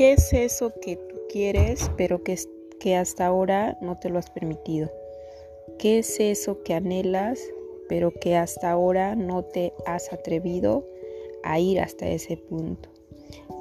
[0.00, 2.34] ¿Qué es eso que tú quieres pero que,
[2.80, 4.90] que hasta ahora no te lo has permitido?
[5.78, 7.38] ¿Qué es eso que anhelas
[7.86, 10.86] pero que hasta ahora no te has atrevido
[11.42, 12.88] a ir hasta ese punto?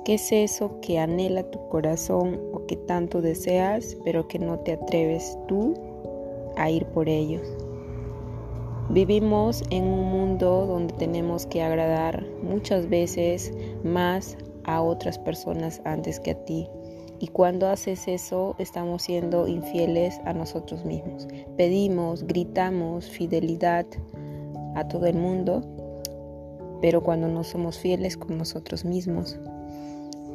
[0.05, 4.71] ¿Qué es eso que anhela tu corazón o que tanto deseas pero que no te
[4.71, 5.74] atreves tú
[6.56, 7.46] a ir por ellos?
[8.88, 13.52] Vivimos en un mundo donde tenemos que agradar muchas veces
[13.84, 16.68] más a otras personas antes que a ti.
[17.20, 21.27] Y cuando haces eso, estamos siendo infieles a nosotros mismos.
[21.58, 23.85] Pedimos, gritamos fidelidad
[24.76, 25.62] a todo el mundo,
[26.82, 29.38] pero cuando no somos fieles con nosotros mismos,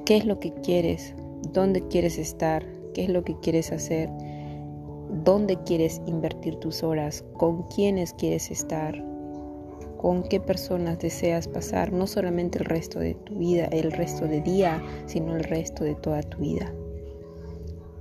[0.05, 1.15] ¿qué es lo que quieres?
[1.53, 2.67] ¿Dónde quieres estar?
[2.93, 4.11] ¿Qué es lo que quieres hacer?
[5.25, 7.25] ¿Dónde quieres invertir tus horas?
[7.39, 9.14] ¿Con quiénes quieres estar?
[10.05, 14.43] Con qué personas deseas pasar no solamente el resto de tu vida, el resto de
[14.43, 16.71] día, sino el resto de toda tu vida.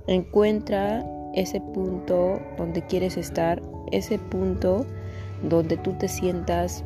[0.06, 1.02] Encuentra
[1.32, 4.84] ese punto donde quieres estar, ese punto
[5.48, 6.84] donde tú te sientas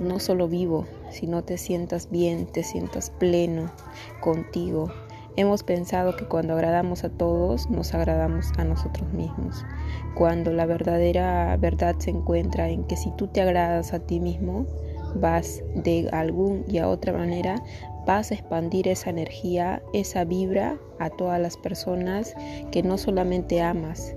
[0.00, 3.72] no solo vivo, sino te sientas bien, te sientas pleno
[4.20, 4.92] contigo,
[5.38, 9.66] Hemos pensado que cuando agradamos a todos, nos agradamos a nosotros mismos.
[10.14, 14.64] Cuando la verdadera verdad se encuentra en que si tú te agradas a ti mismo,
[15.14, 17.62] vas de algún y a otra manera,
[18.06, 22.34] vas a expandir esa energía, esa vibra a todas las personas
[22.70, 24.16] que no solamente amas,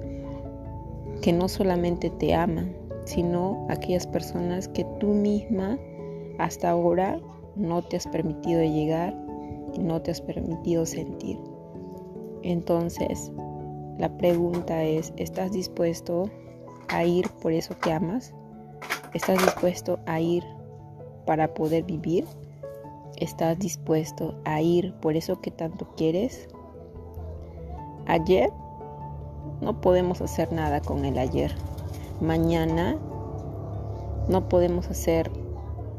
[1.22, 2.74] que no solamente te aman,
[3.04, 5.78] sino aquellas personas que tú misma
[6.38, 7.20] hasta ahora
[7.58, 9.29] no te has permitido llegar
[9.78, 11.38] no te has permitido sentir.
[12.44, 13.32] Entonces,
[13.98, 16.30] la pregunta es, ¿estás dispuesto
[16.88, 18.34] a ir por eso que amas?
[19.14, 20.44] ¿Estás dispuesto a ir
[21.26, 22.26] para poder vivir?
[23.18, 26.48] ¿Estás dispuesto a ir por eso que tanto quieres?
[28.06, 28.50] Ayer
[29.62, 31.54] no podemos hacer nada con el ayer.
[32.22, 32.98] Mañana
[34.30, 35.30] no podemos hacer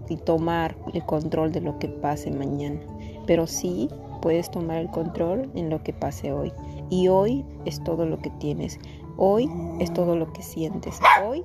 [0.09, 2.81] y tomar el control de lo que pase mañana
[3.27, 3.89] pero sí
[4.21, 6.53] puedes tomar el control en lo que pase hoy.
[6.91, 8.79] Y hoy es todo lo que tienes.
[9.17, 10.99] Hoy es todo lo que sientes.
[11.25, 11.45] Hoy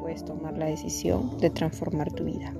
[0.00, 2.52] puedes tomar la decisión de transformar tu vida.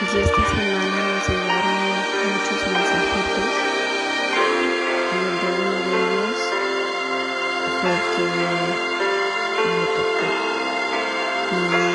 [0.00, 1.78] Y esta semana nos llegaron
[2.24, 3.52] muchos mensajitos.
[5.12, 6.38] Y el de uno de ellos
[7.80, 10.28] fue el que me tocó
[11.50, 11.87] y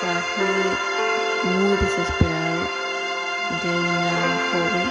[0.00, 0.42] mensaje
[1.44, 2.62] muy desesperado
[3.62, 4.88] de una joven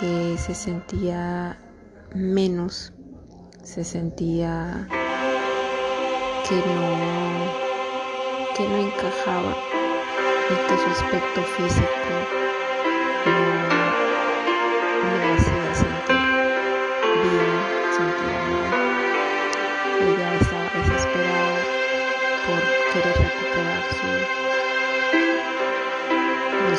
[0.00, 1.58] que se sentía
[2.14, 2.92] menos,
[3.62, 4.86] se sentía
[6.48, 6.96] que no,
[8.56, 9.54] que no encajaba
[10.48, 12.39] y que su aspecto físico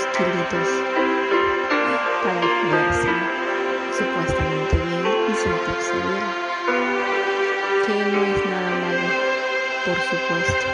[0.08, 0.70] kilitos
[2.24, 2.42] para
[2.72, 3.14] verse
[3.98, 6.28] supuestamente bien y sentirse bien.
[7.86, 9.08] Que no es nada malo,
[9.86, 10.68] por supuesto,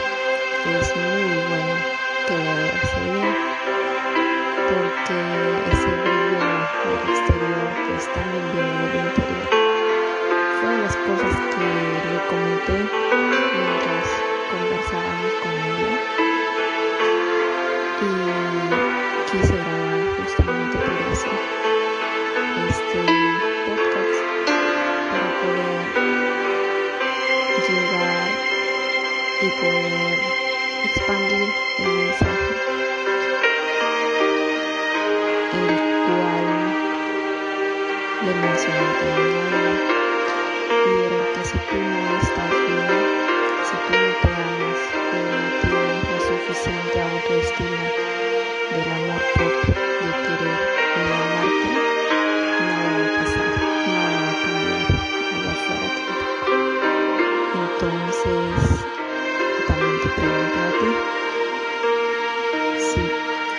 [0.64, 1.76] que es muy bueno
[2.28, 3.36] querer verse bien,
[4.70, 5.18] porque
[5.72, 6.42] ese brillo
[6.84, 9.48] del exterior pues también viene del interior.
[10.62, 11.68] Fue las cosas que
[12.09, 13.27] le comenté
[46.58, 47.84] suficiente autoestima,
[48.72, 50.59] del amor propio, de querer
[50.96, 51.70] y de amarte,
[52.59, 53.50] nada va a pasar,
[53.88, 54.82] nada va a cambiar
[55.34, 56.52] allá afuera tampoco.
[57.62, 58.58] Entonces,
[59.68, 60.92] también te pregunto a ti
[62.80, 63.04] si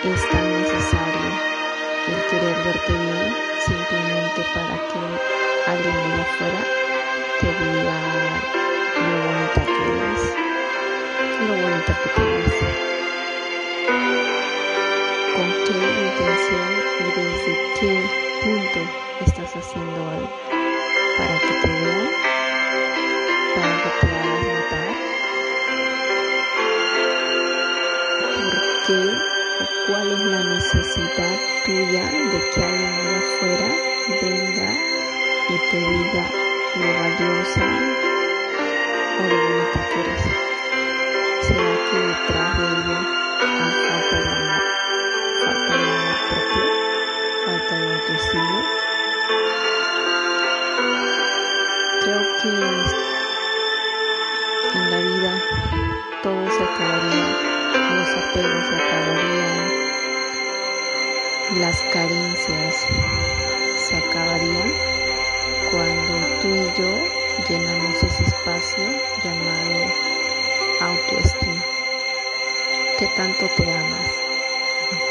[0.09, 1.29] es tan necesario
[2.07, 3.29] el querer verte bien
[3.65, 4.99] simplemente para que
[5.71, 6.61] alguien allá afuera
[7.39, 7.97] te diga
[8.99, 10.23] lo bonita que eres,
[11.47, 12.88] lo bonita que te ves.
[13.89, 16.69] ¿Con qué intención
[16.99, 17.93] y desde qué
[18.43, 18.79] punto
[19.25, 20.29] estás haciendo algo?
[21.17, 22.09] ¿Para que te vean?
[23.55, 24.91] ¿Para que te hagas notar?
[28.35, 28.55] ¿Por
[28.85, 29.01] qué
[29.59, 33.69] o cuál es la necesidad tuya de que alguien de afuera
[34.21, 34.69] venga
[35.49, 36.25] y te diga
[36.75, 37.65] lo valiosa
[39.19, 40.48] o lo bonita que eres?
[56.79, 59.71] Los apegos se acabarían,
[61.59, 62.75] las carencias
[63.89, 64.73] se acabarían
[65.71, 66.91] cuando tú y yo
[67.49, 68.83] llenamos ese espacio
[69.23, 69.93] llamado
[70.79, 71.65] autoestima.
[72.97, 74.11] ¿Qué tanto te amas?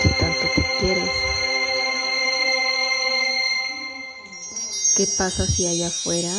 [0.01, 1.11] ¿Qué tanto te quieres?
[4.97, 6.33] ¿Qué pasa si allá afuera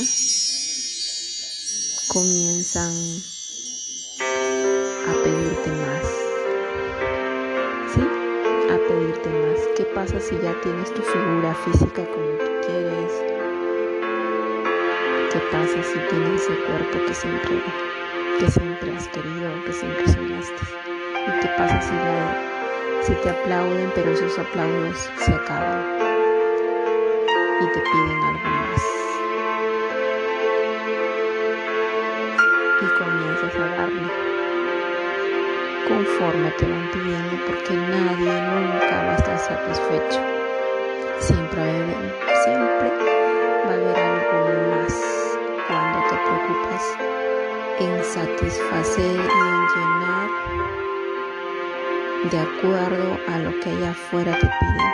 [2.07, 3.23] comienzan
[10.11, 13.13] pasa si ya tienes tu figura física como tú quieres?
[15.31, 17.61] ¿Qué pasa si tienes ese cuerpo que siempre,
[18.39, 20.63] que siempre has querido, que siempre soñaste?
[21.27, 25.85] ¿Y qué pasa si, lo, si te aplauden, pero esos aplausos se acaban
[27.61, 28.98] y te piden algo más?
[35.99, 40.21] Conforme te van pidiendo porque nadie nunca va a estar satisfecho.
[41.19, 41.63] Siempre,
[42.45, 42.87] siempre
[43.65, 44.37] va a haber algo
[44.71, 44.93] más
[45.67, 46.83] cuando te preocupas
[47.79, 50.29] en satisfacer y en llenar
[52.31, 54.91] de acuerdo a lo que allá afuera te piden.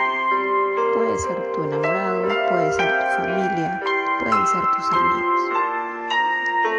[0.94, 3.80] Puede ser tu enamorado, puede ser tu familia,
[4.18, 5.40] pueden ser tus amigos.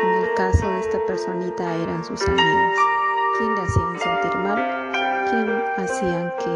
[0.03, 3.06] En el caso de esta personita eran sus amigos.
[3.35, 4.59] ¿Quién le hacían sentir mal?
[5.29, 5.47] ¿Quién
[5.77, 6.55] hacían que,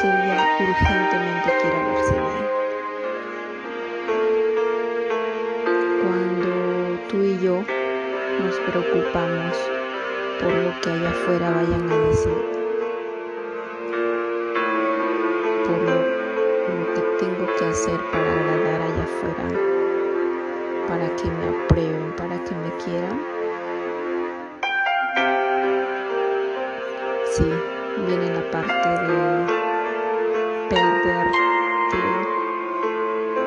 [0.00, 2.46] que ella urgentemente quiera verse bien?
[6.02, 6.50] Cuando
[7.08, 7.56] tú y yo
[8.42, 9.56] nos preocupamos
[10.40, 12.38] por lo que allá afuera vayan a decir,
[15.64, 15.96] por lo,
[16.78, 19.46] lo que tengo que hacer para agradar allá afuera,
[20.86, 23.35] para que me aprueben, para que me quieran,
[27.36, 27.52] sí,
[28.06, 29.46] viene la parte de
[30.70, 32.00] perderte,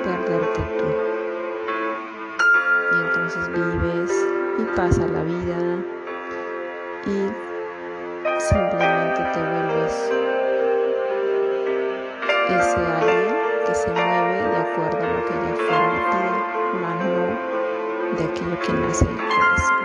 [0.03, 0.86] perderte tú.
[2.91, 4.27] Y entonces vives
[4.59, 5.57] y pasa la vida
[7.07, 7.18] y
[8.39, 10.12] simplemente te vuelves
[12.50, 16.95] ese alguien que se mueve de acuerdo a lo que ya afuera le pide, más
[17.06, 19.79] no de aquello que nace del corazón.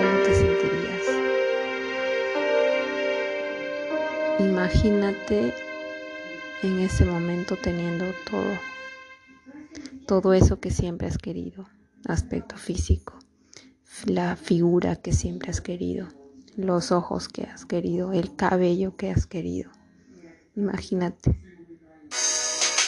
[0.00, 1.06] ¿Cómo te sentirías?
[4.38, 5.52] Imagínate
[6.62, 8.58] en ese momento teniendo todo,
[10.06, 11.68] todo eso que siempre has querido,
[12.06, 13.18] aspecto físico,
[14.06, 16.08] la figura que siempre has querido,
[16.56, 19.70] los ojos que has querido, el cabello que has querido.
[20.56, 21.38] Imagínate.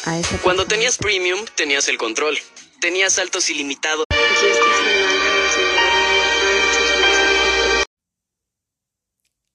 [0.07, 2.39] A esa Cuando tenías premium, tenías el control.
[2.81, 4.07] Tenías saltos ilimitados.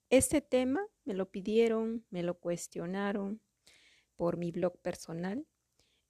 [0.09, 3.41] Este tema me lo pidieron, me lo cuestionaron
[4.15, 5.45] por mi blog personal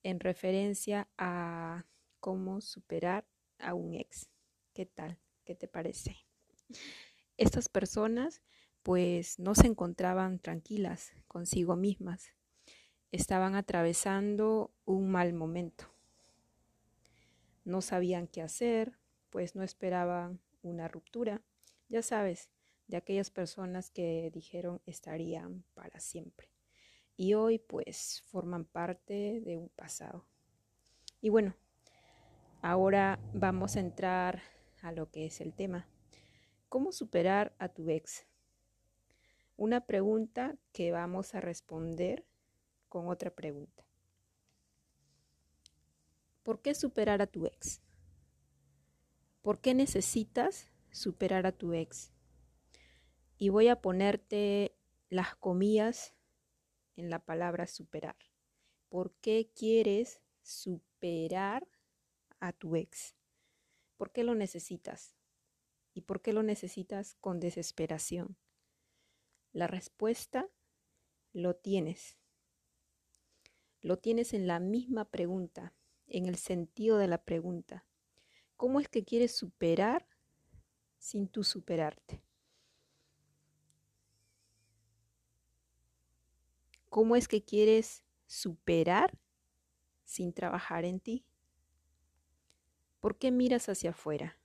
[0.04, 1.84] en referencia a
[2.20, 3.26] cómo superar
[3.58, 4.30] a un ex.
[4.74, 5.18] ¿Qué tal?
[5.46, 6.16] ¿Qué te parece?
[7.38, 8.44] Estas personas
[8.84, 12.34] pues no se encontraban tranquilas consigo mismas.
[13.12, 15.86] Estaban atravesando un mal momento.
[17.66, 19.00] No sabían qué hacer,
[19.32, 21.42] pues no esperaban una ruptura.
[21.90, 22.50] Ya sabes,
[22.88, 26.50] de aquellas personas que dijeron estarían para siempre
[27.18, 30.26] y hoy pues forman parte de un pasado.
[31.20, 31.56] Y bueno,
[32.62, 34.44] ahora vamos a entrar
[34.82, 35.88] a lo que es el tema.
[36.70, 38.28] ¿Cómo superar a tu ex?
[39.58, 42.24] Una pregunta que vamos a responder
[42.88, 43.84] con otra pregunta.
[46.44, 47.82] ¿Por qué superar a tu ex?
[49.42, 52.12] ¿Por qué necesitas superar a tu ex?
[53.38, 54.76] Y voy a ponerte
[55.10, 56.16] las comillas
[56.96, 58.18] en la palabra superar.
[58.90, 61.68] ¿Por qué quieres superar
[62.40, 63.16] a tu ex?
[63.96, 65.16] ¿Por qué lo necesitas?
[65.94, 68.38] ¿Y por qué lo necesitas con desesperación?
[69.52, 70.50] La respuesta
[71.32, 72.18] lo tienes.
[73.82, 75.76] Lo tienes en la misma pregunta,
[76.08, 77.86] en el sentido de la pregunta.
[78.56, 80.08] ¿Cómo es que quieres superar
[80.98, 82.27] sin tú superarte?
[86.98, 89.20] ¿Cómo es que quieres superar
[90.04, 91.24] sin trabajar en ti?
[93.02, 94.40] ¿Por qué miras hacia afuera?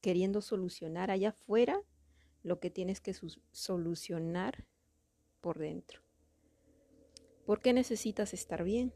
[0.00, 1.82] Queriendo solucionar allá afuera
[2.44, 3.14] lo que tienes que
[3.50, 4.68] solucionar
[5.40, 6.02] por dentro.
[7.44, 8.94] ¿Por qué necesitas estar bien?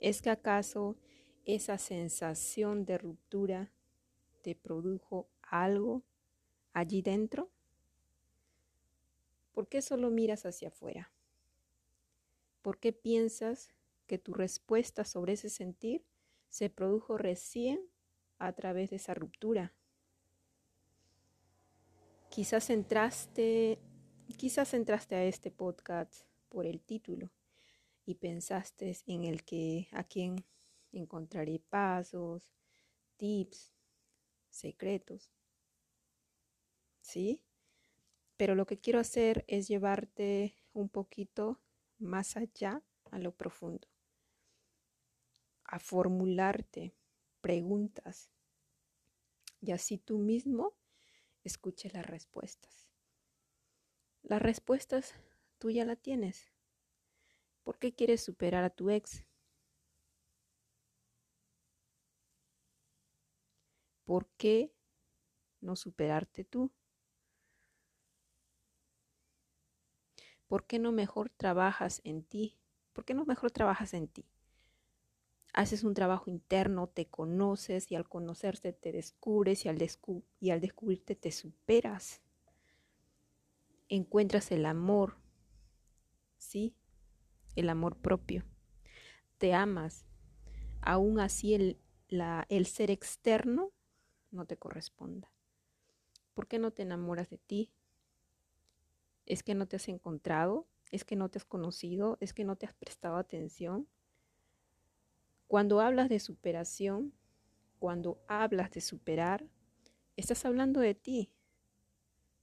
[0.00, 0.96] ¿Es que acaso
[1.44, 3.70] esa sensación de ruptura
[4.42, 6.02] te produjo algo
[6.72, 7.48] allí dentro?
[9.52, 11.11] ¿Por qué solo miras hacia afuera?
[12.62, 13.74] ¿Por qué piensas
[14.06, 16.04] que tu respuesta sobre ese sentir
[16.48, 17.80] se produjo recién
[18.38, 19.74] a través de esa ruptura?
[22.30, 23.78] Quizás entraste,
[24.36, 27.30] quizás entraste a este podcast por el título
[28.06, 30.44] y pensaste en el que a quien
[30.92, 32.52] encontraré pasos,
[33.16, 33.74] tips,
[34.50, 35.30] secretos.
[37.00, 37.42] ¿Sí?
[38.36, 41.60] Pero lo que quiero hacer es llevarte un poquito
[42.02, 43.88] más allá, a lo profundo,
[45.64, 46.94] a formularte
[47.40, 48.30] preguntas
[49.60, 50.74] y así tú mismo
[51.44, 52.88] escuches las respuestas.
[54.22, 55.14] Las respuestas
[55.58, 56.52] tú ya la tienes.
[57.62, 59.24] ¿Por qué quieres superar a tu ex?
[64.04, 64.72] ¿Por qué
[65.60, 66.72] no superarte tú?
[70.52, 72.58] ¿Por qué no mejor trabajas en ti?
[72.92, 74.26] ¿Por qué no mejor trabajas en ti?
[75.54, 79.78] Haces un trabajo interno, te conoces y al conocerte te descubres y al,
[80.40, 82.20] y al descubrirte te superas.
[83.88, 85.16] Encuentras el amor,
[86.36, 86.74] ¿sí?
[87.56, 88.44] El amor propio.
[89.38, 90.04] Te amas.
[90.82, 93.72] Aún así el, la, el ser externo
[94.30, 95.32] no te corresponda.
[96.34, 97.72] ¿Por qué no te enamoras de ti?
[99.26, 100.66] ¿Es que no te has encontrado?
[100.90, 102.18] ¿Es que no te has conocido?
[102.20, 103.88] ¿Es que no te has prestado atención?
[105.46, 107.12] Cuando hablas de superación,
[107.78, 109.44] cuando hablas de superar,
[110.16, 111.32] estás hablando de ti.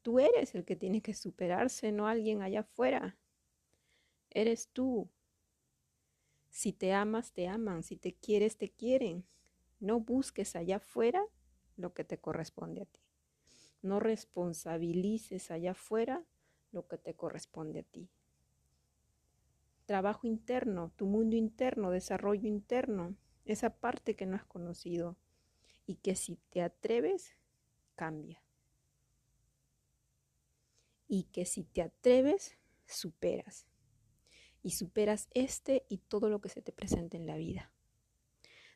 [0.01, 3.17] Tú eres el que tiene que superarse, no alguien allá afuera.
[4.29, 5.09] Eres tú.
[6.49, 7.83] Si te amas, te aman.
[7.83, 9.25] Si te quieres, te quieren.
[9.79, 11.23] No busques allá afuera
[11.77, 13.01] lo que te corresponde a ti.
[13.81, 16.25] No responsabilices allá afuera
[16.71, 18.09] lo que te corresponde a ti.
[19.85, 25.17] Trabajo interno, tu mundo interno, desarrollo interno, esa parte que no has conocido
[25.85, 27.35] y que si te atreves,
[27.95, 28.43] cambia.
[31.07, 33.65] Y que si te atreves, superas.
[34.61, 37.71] Y superas este y todo lo que se te presenta en la vida.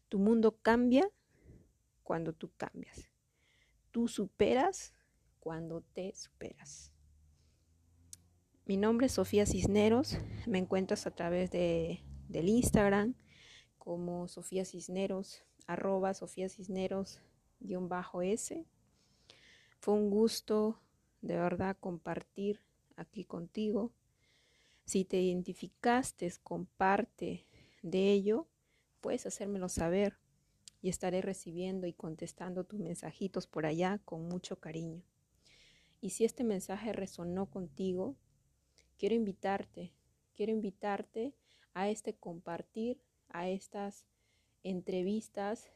[0.09, 1.07] Tu mundo cambia
[2.01, 3.12] cuando tú cambias.
[3.91, 4.93] Tú superas
[5.39, 6.92] cuando te superas.
[8.65, 10.17] Mi nombre es Sofía Cisneros.
[10.48, 13.13] Me encuentras a través de, del Instagram
[13.77, 17.20] como Sofía Cisneros, arroba Sofía Cisneros
[17.60, 18.65] guion bajo S.
[19.82, 20.79] Fue un gusto
[21.22, 22.62] de verdad compartir
[22.96, 23.91] aquí contigo.
[24.86, 27.46] Si te identificaste, comparte
[27.82, 28.48] de ello,
[29.01, 30.20] puedes hacérmelo saber
[30.82, 35.03] y estaré recibiendo y contestando tus mensajitos por allá con mucho cariño.
[36.00, 38.15] Y si este mensaje resonó contigo,
[39.03, 39.91] quiero invitarte,
[40.33, 41.33] quiero invitarte
[41.74, 44.05] a este compartir, a estas
[44.63, 45.69] entrevistas,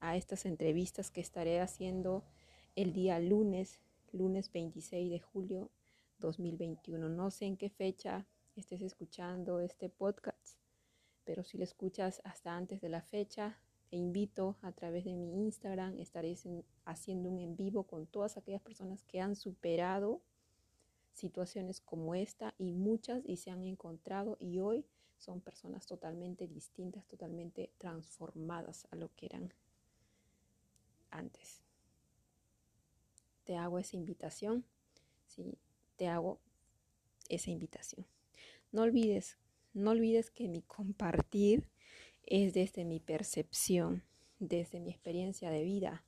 [0.00, 2.26] a estas entrevistas que estaré haciendo
[2.76, 3.80] el día lunes,
[4.12, 5.70] lunes 26 de julio
[6.18, 7.08] 2021.
[7.08, 10.58] No sé en qué fecha estés escuchando este podcast,
[11.24, 15.42] pero si lo escuchas hasta antes de la fecha, te invito a través de mi
[15.42, 16.36] Instagram, estaré
[16.84, 20.20] haciendo un en vivo con todas aquellas personas que han superado
[21.18, 24.86] situaciones como esta y muchas y se han encontrado y hoy
[25.18, 29.52] son personas totalmente distintas, totalmente transformadas a lo que eran
[31.10, 31.62] antes.
[33.44, 34.64] Te hago esa invitación,
[35.26, 35.58] sí,
[35.96, 36.38] te hago
[37.28, 38.06] esa invitación.
[38.70, 39.38] No olvides,
[39.74, 41.68] no olvides que mi compartir
[42.22, 44.04] es desde mi percepción,
[44.38, 46.04] desde mi experiencia de vida.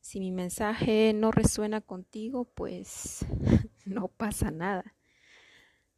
[0.00, 3.26] Si mi mensaje no resuena contigo, pues
[3.86, 4.94] no pasa nada.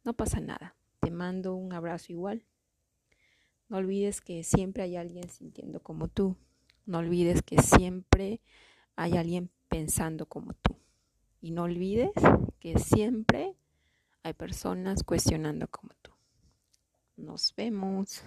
[0.03, 0.75] No pasa nada.
[0.99, 2.45] te mando un abrazo igual.
[3.69, 6.37] No olvides que siempre hay alguien sintiendo como tú.
[6.85, 8.41] No olvides que siempre
[8.95, 10.77] hay alguien pensando como tú.
[11.41, 12.11] Y no olvides
[12.59, 13.55] que siempre
[14.23, 16.11] hay personas cuestionando como tú.
[17.17, 18.23] Nos vemos.